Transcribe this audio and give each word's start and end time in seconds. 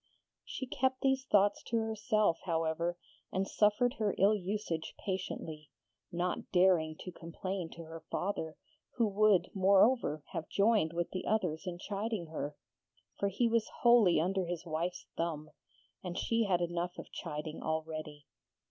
She 0.43 0.65
kept 0.65 1.01
these 1.01 1.25
thoughts 1.25 1.61
to 1.67 1.77
herself, 1.77 2.39
however, 2.45 2.97
and 3.31 3.47
suffered 3.47 3.93
her 3.99 4.15
ill 4.17 4.33
usage 4.33 4.95
patiently, 5.05 5.69
not 6.11 6.49
daring 6.51 6.95
to 7.01 7.11
complain 7.11 7.69
to 7.73 7.83
her 7.83 7.99
father, 8.09 8.57
who 8.95 9.07
would, 9.07 9.51
moreover, 9.53 10.23
have 10.33 10.49
joined 10.49 10.91
with 10.91 11.11
the 11.11 11.27
others 11.27 11.67
in 11.67 11.77
chiding 11.77 12.29
her, 12.31 12.55
for 13.19 13.27
he 13.29 13.47
was 13.47 13.69
wholly 13.81 14.19
under 14.19 14.47
his 14.47 14.65
wife's 14.65 15.05
thumb; 15.17 15.51
and 16.03 16.17
she 16.17 16.45
had 16.45 16.61
enough 16.61 16.97
of 16.97 17.11
chiding 17.11 17.61
already. 17.61 18.25